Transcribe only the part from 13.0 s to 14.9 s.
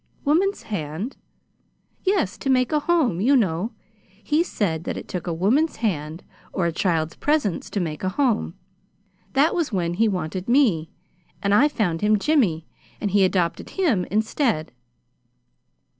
he adopted him instead."